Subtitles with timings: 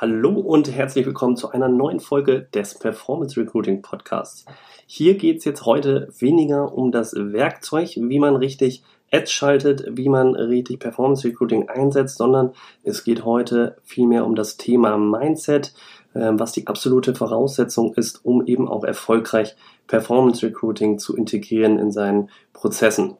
[0.00, 4.44] Hallo und herzlich willkommen zu einer neuen Folge des Performance Recruiting Podcasts.
[4.86, 10.08] Hier geht es jetzt heute weniger um das Werkzeug, wie man richtig Ads schaltet, wie
[10.08, 12.52] man richtig Performance Recruiting einsetzt, sondern
[12.84, 15.74] es geht heute vielmehr um das Thema Mindset,
[16.14, 19.56] ähm, was die absolute Voraussetzung ist, um eben auch erfolgreich
[19.88, 23.16] Performance Recruiting zu integrieren in seinen Prozessen.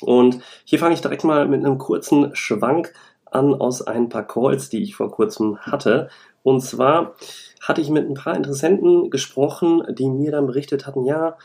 [0.00, 2.94] Und hier fange ich direkt mal mit einem kurzen Schwank
[3.32, 6.08] an aus ein paar Calls, die ich vor kurzem hatte.
[6.42, 7.14] Und zwar
[7.60, 11.36] hatte ich mit ein paar Interessenten gesprochen, die mir dann berichtet hatten, ja,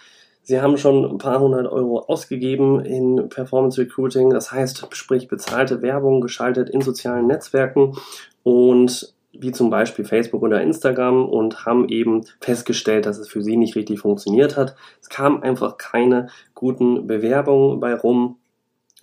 [0.46, 5.82] Sie haben schon ein paar hundert Euro ausgegeben in Performance Recruiting, das heißt, sprich bezahlte
[5.82, 7.96] Werbung geschaltet in sozialen Netzwerken
[8.44, 13.56] und wie zum Beispiel Facebook oder Instagram und haben eben festgestellt, dass es für sie
[13.56, 14.76] nicht richtig funktioniert hat.
[15.02, 18.38] Es kamen einfach keine guten Bewerbungen bei rum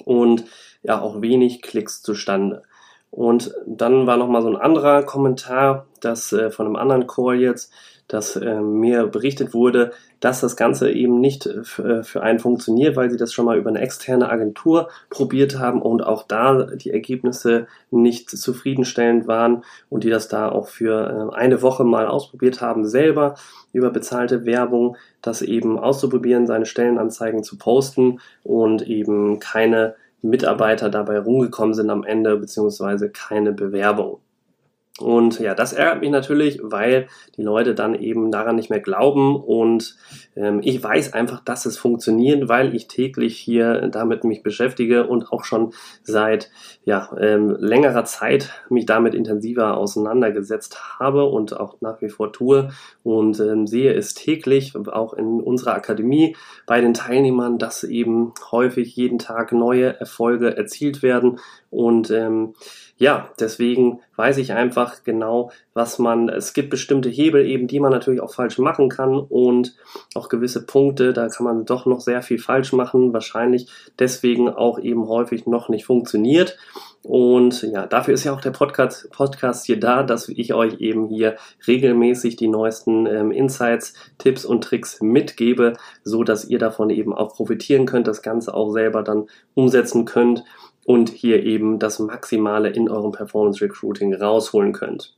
[0.04, 0.44] und
[0.82, 2.62] ja auch wenig Klicks zustande.
[3.10, 7.36] Und dann war noch mal so ein anderer Kommentar, das äh, von einem anderen Call
[7.36, 7.72] jetzt,
[8.10, 13.10] dass äh, mir berichtet wurde, dass das Ganze eben nicht äh, für einen funktioniert, weil
[13.10, 17.68] sie das schon mal über eine externe Agentur probiert haben und auch da die Ergebnisse
[17.90, 22.84] nicht zufriedenstellend waren und die das da auch für äh, eine Woche mal ausprobiert haben,
[22.84, 23.36] selber
[23.72, 31.18] über bezahlte Werbung das eben auszuprobieren, seine Stellenanzeigen zu posten und eben keine Mitarbeiter dabei
[31.18, 34.20] rumgekommen sind am Ende, beziehungsweise keine Bewerbung.
[34.98, 39.34] Und ja, das ärgert mich natürlich, weil die Leute dann eben daran nicht mehr glauben.
[39.36, 39.96] Und
[40.36, 45.32] ähm, ich weiß einfach, dass es funktioniert, weil ich täglich hier damit mich beschäftige und
[45.32, 46.50] auch schon seit
[46.84, 52.70] ja, ähm, längerer Zeit mich damit intensiver auseinandergesetzt habe und auch nach wie vor tue
[53.02, 56.36] und ähm, sehe es täglich, auch in unserer Akademie
[56.66, 61.38] bei den Teilnehmern, dass eben häufig jeden Tag neue Erfolge erzielt werden.
[61.70, 62.54] Und ähm,
[62.96, 67.92] ja, deswegen weiß ich einfach genau, was man, es gibt bestimmte Hebel eben, die man
[67.92, 69.76] natürlich auch falsch machen kann und
[70.14, 74.78] auch gewisse Punkte, da kann man doch noch sehr viel falsch machen, wahrscheinlich deswegen auch
[74.78, 76.58] eben häufig noch nicht funktioniert.
[77.02, 81.08] Und ja, dafür ist ja auch der Podcast, Podcast hier da, dass ich euch eben
[81.08, 87.14] hier regelmäßig die neuesten ähm, Insights, Tipps und Tricks mitgebe, so dass ihr davon eben
[87.14, 90.44] auch profitieren könnt, das Ganze auch selber dann umsetzen könnt
[90.84, 95.16] und hier eben das Maximale in eurem Performance Recruiting rausholen könnt.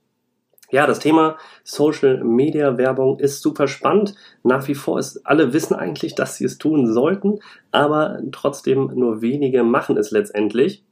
[0.72, 4.14] Ja, das Thema Social Media Werbung ist super spannend.
[4.42, 7.40] Nach wie vor ist, alle wissen eigentlich, dass sie es tun sollten,
[7.70, 10.82] aber trotzdem nur wenige machen es letztendlich.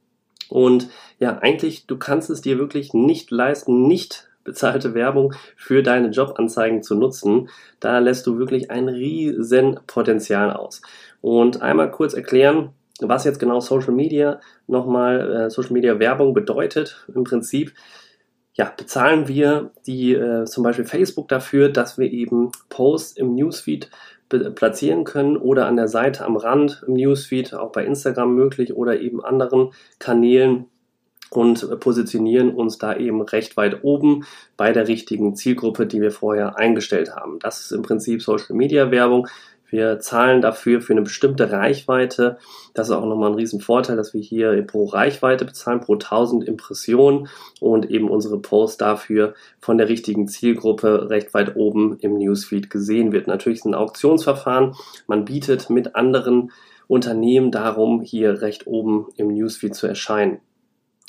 [0.50, 0.88] Und
[1.18, 6.82] ja, eigentlich, du kannst es dir wirklich nicht leisten, nicht bezahlte Werbung für deine Jobanzeigen
[6.82, 7.48] zu nutzen.
[7.78, 10.82] Da lässt du wirklich ein riesen Potenzial aus.
[11.22, 17.06] Und einmal kurz erklären, was jetzt genau Social Media nochmal, äh, Social Media Werbung bedeutet.
[17.14, 17.72] Im Prinzip,
[18.54, 23.90] ja, bezahlen wir die äh, zum Beispiel Facebook dafür, dass wir eben Posts im Newsfeed
[24.54, 29.00] platzieren können oder an der Seite am Rand im Newsfeed, auch bei Instagram möglich oder
[29.00, 30.66] eben anderen Kanälen
[31.30, 34.24] und positionieren uns da eben recht weit oben
[34.56, 37.38] bei der richtigen Zielgruppe, die wir vorher eingestellt haben.
[37.38, 39.28] Das ist im Prinzip Social Media Werbung.
[39.70, 42.38] Wir zahlen dafür für eine bestimmte Reichweite.
[42.74, 47.28] Das ist auch nochmal ein Riesenvorteil, dass wir hier pro Reichweite bezahlen, pro 1000 Impressionen
[47.60, 53.12] und eben unsere Posts dafür von der richtigen Zielgruppe recht weit oben im Newsfeed gesehen
[53.12, 53.26] wird.
[53.26, 54.74] Natürlich ist ein Auktionsverfahren.
[55.06, 56.52] Man bietet mit anderen
[56.88, 60.40] Unternehmen darum, hier recht oben im Newsfeed zu erscheinen.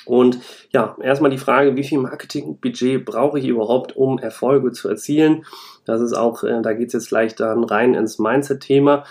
[0.06, 0.40] Und
[0.72, 5.46] ja, erstmal die Frage, wie viel Marketingbudget brauche ich überhaupt, um Erfolge zu erzielen?
[5.86, 9.04] Das ist auch, äh, da geht es jetzt gleich dann rein ins Mindset-Thema.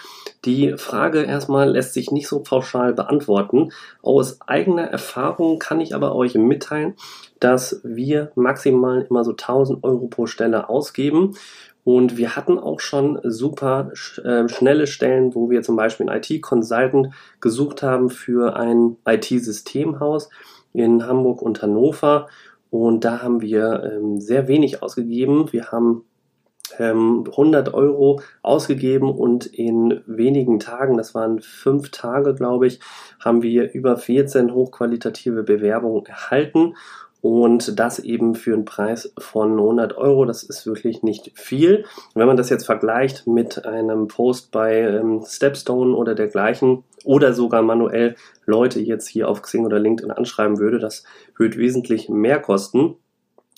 [0.44, 3.72] Die Frage erstmal lässt sich nicht so pauschal beantworten.
[4.02, 6.94] Aus eigener Erfahrung kann ich aber euch mitteilen,
[7.38, 11.36] dass wir maximal immer so 1000 Euro pro Stelle ausgeben.
[11.82, 13.90] Und wir hatten auch schon super
[14.22, 17.08] äh, schnelle Stellen, wo wir zum Beispiel einen IT-Consultant
[17.40, 20.28] gesucht haben für ein IT-Systemhaus
[20.72, 22.28] in Hamburg und Hannover.
[22.70, 25.52] Und da haben wir ähm, sehr wenig ausgegeben.
[25.52, 26.04] Wir haben
[26.78, 32.80] ähm, 100 Euro ausgegeben und in wenigen Tagen, das waren fünf Tage, glaube ich,
[33.18, 36.74] haben wir über 14 hochqualitative Bewerbungen erhalten.
[37.22, 40.24] Und das eben für einen Preis von 100 Euro.
[40.24, 41.84] Das ist wirklich nicht viel.
[42.14, 47.62] wenn man das jetzt vergleicht mit einem Post bei ähm, Stepstone oder dergleichen oder sogar
[47.62, 51.04] manuell Leute jetzt hier auf Xing oder LinkedIn anschreiben würde, das
[51.36, 52.96] würde wesentlich mehr kosten.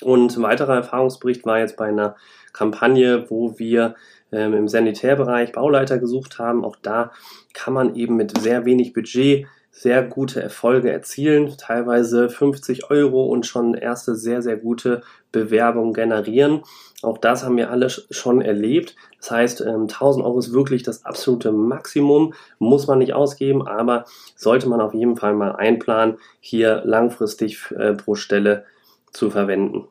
[0.03, 2.17] Und ein weiterer Erfahrungsbericht war jetzt bei einer
[2.53, 3.95] Kampagne, wo wir
[4.33, 6.65] ähm, im Sanitärbereich Bauleiter gesucht haben.
[6.65, 7.13] Auch da
[7.55, 13.47] kann man eben mit sehr wenig Budget sehr gute Erfolge erzielen, teilweise 50 Euro und
[13.47, 15.01] schon erste sehr, sehr gute
[15.33, 16.63] Bewerbungen generieren.
[17.01, 18.95] Auch das haben wir alle schon erlebt.
[19.19, 24.05] Das heißt, 1000 ähm, Euro ist wirklich das absolute Maximum, muss man nicht ausgeben, aber
[24.37, 28.67] sollte man auf jeden Fall mal einplanen, hier langfristig äh, pro Stelle
[29.11, 29.89] zu verwenden.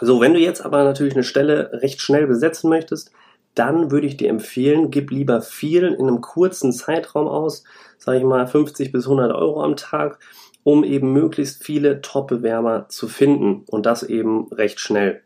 [0.00, 3.10] So, wenn du jetzt aber natürlich eine Stelle recht schnell besetzen möchtest,
[3.54, 7.64] dann würde ich dir empfehlen, gib lieber viel in einem kurzen Zeitraum aus,
[7.98, 10.18] sage ich mal 50 bis 100 Euro am Tag,
[10.64, 15.22] um eben möglichst viele Top-Bewerber zu finden und das eben recht schnell.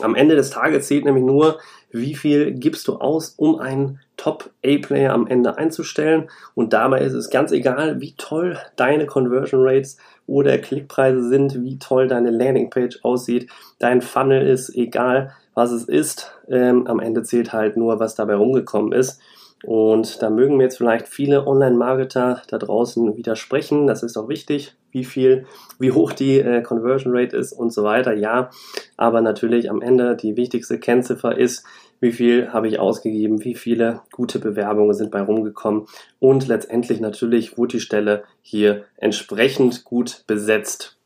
[0.00, 1.58] Am Ende des Tages zählt nämlich nur,
[1.90, 6.28] wie viel gibst du aus, um einen Top-A-Player am Ende einzustellen.
[6.54, 11.78] Und dabei ist es ganz egal, wie toll deine Conversion Rates oder Klickpreise sind, wie
[11.78, 13.48] toll deine Landingpage aussieht,
[13.78, 16.32] dein Funnel ist, egal was es ist.
[16.48, 19.20] Ähm, am Ende zählt halt nur, was dabei rumgekommen ist.
[19.64, 23.88] Und da mögen mir jetzt vielleicht viele Online-Marketer da draußen widersprechen.
[23.88, 25.46] Das ist auch wichtig, wie viel,
[25.80, 28.12] wie hoch die äh, Conversion Rate ist und so weiter.
[28.12, 28.50] Ja,
[28.96, 31.64] aber natürlich am Ende die wichtigste Kennziffer ist,
[32.00, 35.86] wie viel habe ich ausgegeben, wie viele gute Bewerbungen sind bei rumgekommen
[36.20, 40.98] und letztendlich natürlich wurde die Stelle hier entsprechend gut besetzt.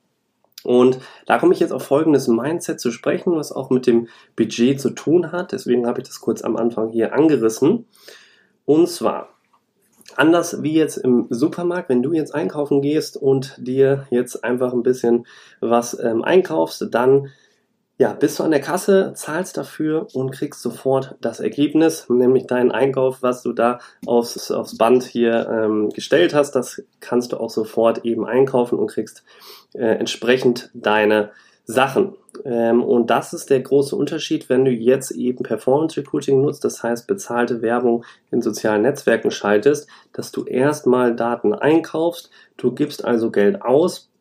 [0.64, 4.80] Und da komme ich jetzt auf folgendes Mindset zu sprechen, was auch mit dem Budget
[4.80, 5.52] zu tun hat.
[5.52, 7.86] Deswegen habe ich das kurz am Anfang hier angerissen.
[8.64, 9.30] Und zwar,
[10.16, 14.84] anders wie jetzt im Supermarkt, wenn du jetzt einkaufen gehst und dir jetzt einfach ein
[14.84, 15.26] bisschen
[15.60, 17.28] was ähm, einkaufst, dann
[17.98, 22.72] ja, bist du an der Kasse, zahlst dafür und kriegst sofort das Ergebnis, nämlich deinen
[22.72, 26.52] Einkauf, was du da aufs, aufs Band hier ähm, gestellt hast.
[26.52, 29.22] Das kannst du auch sofort eben einkaufen und kriegst
[29.74, 31.30] äh, entsprechend deine
[31.64, 32.16] Sachen.
[32.44, 36.82] Ähm, und das ist der große Unterschied, wenn du jetzt eben Performance Recruiting nutzt, das
[36.82, 43.30] heißt bezahlte Werbung in sozialen Netzwerken schaltest, dass du erstmal Daten einkaufst, du gibst also
[43.30, 44.11] Geld aus,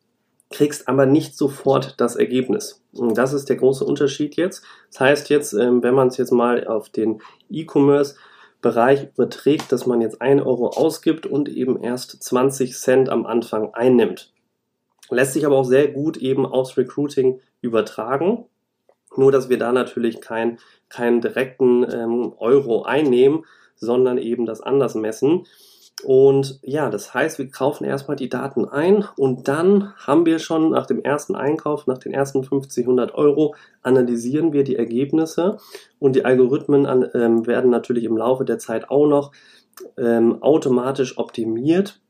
[0.52, 2.82] kriegst aber nicht sofort das Ergebnis.
[2.92, 4.62] Und das ist der große Unterschied jetzt.
[4.90, 7.20] Das heißt jetzt, ähm, wenn man es jetzt mal auf den
[7.50, 8.14] E-Commerce
[8.60, 13.74] Bereich überträgt, dass man jetzt 1 Euro ausgibt und eben erst 20 Cent am Anfang
[13.74, 14.32] einnimmt.
[15.10, 18.44] Lässt sich aber auch sehr gut eben aufs Recruiting übertragen.
[19.16, 20.58] Nur, dass wir da natürlich keinen
[20.88, 23.44] keinen direkten ähm, Euro einnehmen,
[23.74, 25.44] sondern eben das anders messen.
[26.04, 30.70] Und ja, das heißt, wir kaufen erstmal die Daten ein und dann haben wir schon
[30.70, 35.58] nach dem ersten Einkauf, nach den ersten 50, 100 Euro, analysieren wir die Ergebnisse.
[36.00, 39.30] Und die Algorithmen an, ähm, werden natürlich im Laufe der Zeit auch noch
[39.96, 42.01] ähm, automatisch optimiert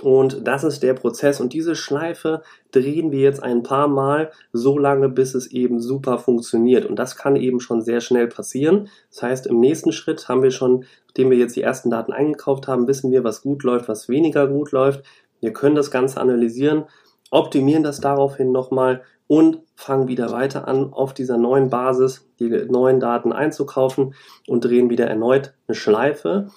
[0.00, 1.40] und das ist der Prozess.
[1.40, 6.18] Und diese Schleife drehen wir jetzt ein paar Mal so lange, bis es eben super
[6.18, 6.86] funktioniert.
[6.86, 8.88] Und das kann eben schon sehr schnell passieren.
[9.10, 12.68] Das heißt, im nächsten Schritt haben wir schon, nachdem wir jetzt die ersten Daten eingekauft
[12.68, 15.04] haben, wissen wir, was gut läuft, was weniger gut läuft.
[15.40, 16.84] Wir können das Ganze analysieren,
[17.30, 23.00] optimieren das daraufhin nochmal und fangen wieder weiter an, auf dieser neuen Basis die neuen
[23.00, 24.14] Daten einzukaufen
[24.46, 26.48] und drehen wieder erneut eine Schleife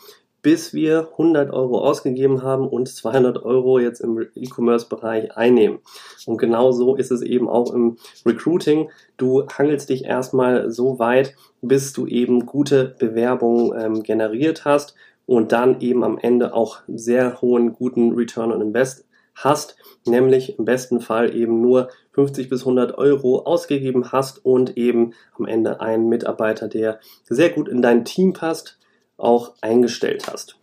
[0.46, 5.80] bis wir 100 Euro ausgegeben haben und 200 Euro jetzt im E-Commerce-Bereich einnehmen.
[6.28, 8.92] Und genau so ist es eben auch im Recruiting.
[9.18, 14.94] Du hangelst dich erstmal so weit, bis du eben gute Bewerbungen ähm, generiert hast
[15.26, 19.04] und dann eben am Ende auch sehr hohen guten Return on Invest
[19.34, 25.16] hast, nämlich im besten Fall eben nur 50 bis 100 Euro ausgegeben hast und eben
[25.40, 28.78] am Ende einen Mitarbeiter, der sehr gut in dein Team passt,
[29.18, 30.58] auch eingestellt hast.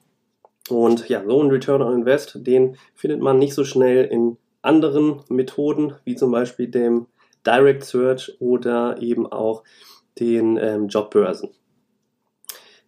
[0.69, 5.21] Und ja, so ein Return on Invest, den findet man nicht so schnell in anderen
[5.29, 7.07] Methoden, wie zum Beispiel dem
[7.45, 9.65] Direct Search oder eben auch
[10.19, 11.51] den ähm, Jobbörsen.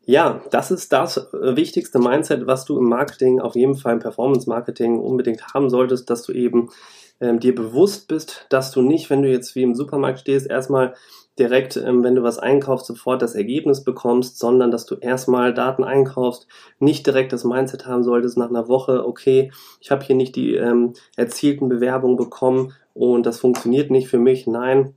[0.07, 4.01] Ja, das ist das äh, wichtigste Mindset, was du im Marketing, auf jeden Fall im
[4.01, 6.69] Performance Marketing unbedingt haben solltest, dass du eben
[7.21, 10.95] ähm, dir bewusst bist, dass du nicht, wenn du jetzt wie im Supermarkt stehst, erstmal
[11.39, 15.85] direkt, ähm, wenn du was einkaufst, sofort das Ergebnis bekommst, sondern dass du erstmal Daten
[15.85, 16.47] einkaufst,
[16.79, 19.51] nicht direkt das Mindset haben solltest nach einer Woche, okay,
[19.81, 24.47] ich habe hier nicht die ähm, erzielten Bewerbungen bekommen und das funktioniert nicht für mich.
[24.47, 24.95] Nein,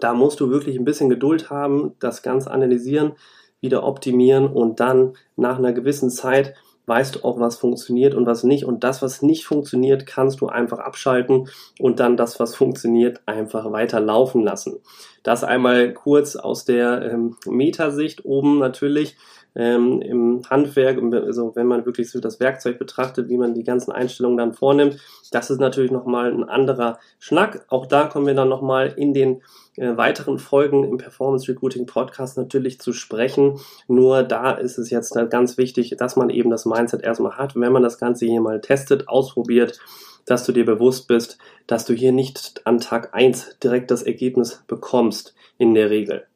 [0.00, 3.12] da musst du wirklich ein bisschen Geduld haben, das Ganze analysieren,
[3.60, 6.54] wieder optimieren und dann nach einer gewissen Zeit
[6.86, 8.64] weißt auch, was funktioniert und was nicht.
[8.64, 11.48] Und das, was nicht funktioniert, kannst du einfach abschalten
[11.78, 14.80] und dann das, was funktioniert, einfach weiter laufen lassen.
[15.22, 19.16] Das einmal kurz aus der ähm, Metasicht oben natürlich
[19.54, 23.92] ähm, im Handwerk, also wenn man wirklich so das Werkzeug betrachtet, wie man die ganzen
[23.92, 24.98] Einstellungen dann vornimmt,
[25.30, 27.64] das ist natürlich nochmal ein anderer Schnack.
[27.68, 29.42] Auch da kommen wir dann nochmal in den
[29.76, 33.58] äh, weiteren Folgen im Performance Recruiting Podcast natürlich zu sprechen.
[33.88, 37.72] Nur da ist es jetzt ganz wichtig, dass man eben das Mindset erstmal hat, wenn
[37.72, 39.80] man das Ganze hier mal testet, ausprobiert,
[40.24, 44.62] dass du dir bewusst bist, dass du hier nicht an Tag eins direkt das Ergebnis
[44.66, 46.26] bekommst in der Regel.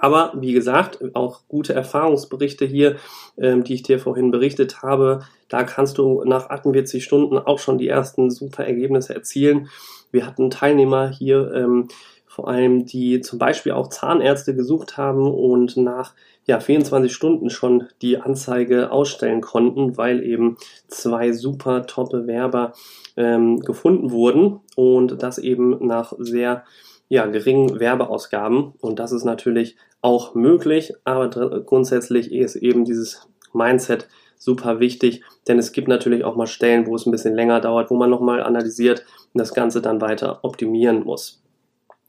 [0.00, 2.96] Aber wie gesagt, auch gute Erfahrungsberichte hier,
[3.38, 7.78] ähm, die ich dir vorhin berichtet habe, da kannst du nach 48 Stunden auch schon
[7.78, 9.68] die ersten super Ergebnisse erzielen.
[10.10, 11.88] Wir hatten Teilnehmer hier, ähm,
[12.26, 16.14] vor allem die zum Beispiel auch Zahnärzte gesucht haben und nach
[16.46, 20.56] ja, 24 Stunden schon die Anzeige ausstellen konnten, weil eben
[20.88, 22.72] zwei super Top-Bewerber
[23.16, 26.64] ähm, gefunden wurden und das eben nach sehr
[27.12, 28.72] ja, geringen Werbeausgaben.
[28.80, 31.28] Und das ist natürlich auch möglich, aber
[31.60, 36.96] grundsätzlich ist eben dieses Mindset super wichtig, denn es gibt natürlich auch mal Stellen, wo
[36.96, 39.04] es ein bisschen länger dauert, wo man nochmal analysiert
[39.34, 41.42] und das Ganze dann weiter optimieren muss.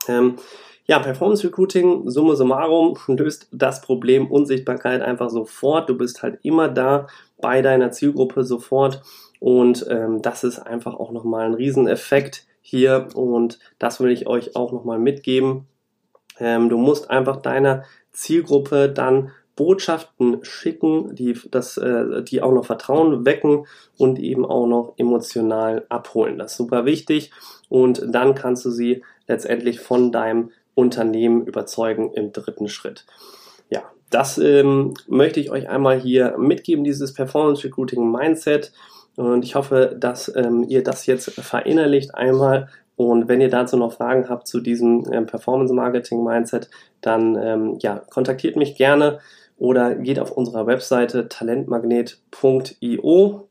[0.08, 0.38] Ähm,
[0.86, 5.90] ja, Performance Recruiting, summa summarum, löst das Problem Unsichtbarkeit einfach sofort.
[5.90, 7.08] Du bist halt immer da
[7.42, 9.02] bei deiner Zielgruppe sofort
[9.42, 14.56] und ähm, das ist einfach auch nochmal ein Rieseneffekt hier und das will ich euch
[14.56, 15.68] auch nochmal mitgeben.
[16.40, 22.66] Ähm, du musst einfach deiner Zielgruppe dann Botschaften schicken, die, das, äh, die auch noch
[22.66, 23.68] Vertrauen wecken
[23.98, 26.40] und eben auch noch emotional abholen.
[26.40, 27.32] Das ist super wichtig
[27.70, 33.06] und dann kannst du sie letztendlich von deinem Unternehmen überzeugen im dritten Schritt.
[33.70, 38.72] Ja, das ähm, möchte ich euch einmal hier mitgeben, dieses Performance Recruiting Mindset.
[39.16, 42.68] Und ich hoffe, dass ähm, ihr das jetzt verinnerlicht einmal.
[42.96, 46.70] Und wenn ihr dazu noch Fragen habt zu diesem ähm, Performance Marketing Mindset,
[47.02, 49.20] dann ähm, ja, kontaktiert mich gerne
[49.58, 53.48] oder geht auf unserer Webseite talentmagnet.io.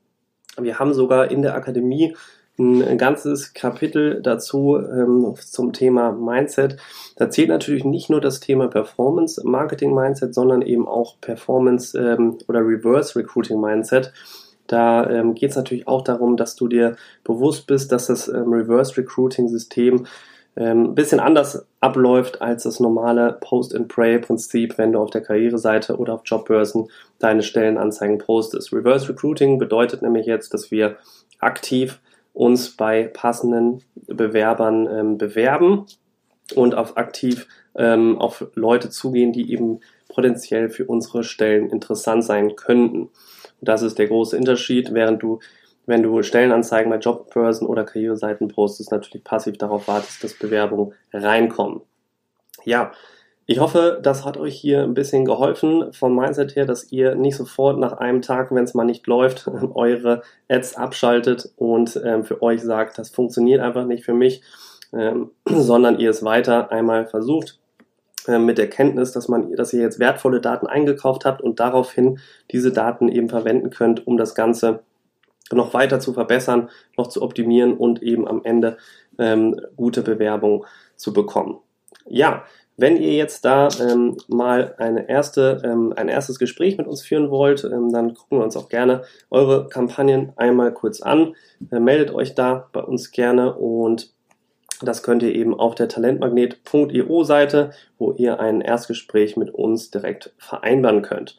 [0.61, 2.15] Wir haben sogar in der Akademie
[2.59, 6.77] ein ganzes Kapitel dazu ähm, zum Thema Mindset.
[7.17, 12.37] Da zählt natürlich nicht nur das Thema Performance Marketing Mindset, sondern eben auch Performance ähm,
[12.49, 14.13] oder Reverse Recruiting Mindset.
[14.73, 18.51] Da ähm, geht es natürlich auch darum, dass du dir bewusst bist, dass das ähm,
[18.53, 20.07] Reverse Recruiting System
[20.57, 26.15] ähm, ein bisschen anders abläuft als das normale Post-and-Pray-Prinzip, wenn du auf der Karriereseite oder
[26.15, 26.89] auf Jobbörsen
[27.19, 28.73] deine Stellenanzeigen postest.
[28.73, 30.97] Reverse Recruiting bedeutet nämlich jetzt, dass wir
[31.39, 32.01] aktiv
[32.33, 35.85] uns bei passenden Bewerbern ähm, bewerben
[36.55, 39.81] und auf aktiv ähm, auf Leute zugehen, die eben
[40.13, 43.11] potenziell für unsere Stellen interessant sein könnten.
[43.61, 45.39] Das ist der große Unterschied, während du,
[45.87, 51.81] wenn du Stellenanzeigen bei Jobbörsen oder Karriereseiten postest, natürlich passiv darauf wartest, dass Bewerbungen reinkommen.
[52.65, 52.93] Ja,
[53.47, 57.37] ich hoffe, das hat euch hier ein bisschen geholfen vom Mindset her, dass ihr nicht
[57.37, 62.43] sofort nach einem Tag, wenn es mal nicht läuft, eure Ads abschaltet und ähm, für
[62.43, 64.43] euch sagt, das funktioniert einfach nicht für mich,
[64.93, 67.59] ähm, sondern ihr es weiter einmal versucht
[68.29, 72.19] mit der Kenntnis, dass man, dass ihr jetzt wertvolle Daten eingekauft habt und daraufhin
[72.51, 74.81] diese Daten eben verwenden könnt, um das Ganze
[75.51, 78.79] noch weiter zu verbessern, noch zu optimieren und eben am Ende
[79.19, 80.65] ähm, gute Bewerbung
[80.97, 81.59] zu bekommen.
[82.07, 82.45] Ja,
[82.77, 87.31] wenn ihr jetzt da ähm, mal eine erste, ähm, ein erstes Gespräch mit uns führen
[87.31, 91.35] wollt, ähm, dann gucken wir uns auch gerne eure Kampagnen einmal kurz an.
[91.71, 94.13] Äh, meldet euch da bei uns gerne und
[94.85, 100.33] das könnt ihr eben auf der talentmagnet.io Seite, wo ihr ein Erstgespräch mit uns direkt
[100.39, 101.39] vereinbaren könnt.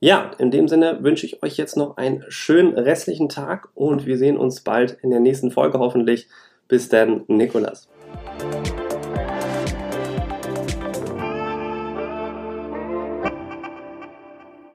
[0.00, 4.16] Ja, in dem Sinne wünsche ich euch jetzt noch einen schönen restlichen Tag und wir
[4.16, 6.28] sehen uns bald in der nächsten Folge hoffentlich.
[6.68, 7.88] Bis dann, Nikolas.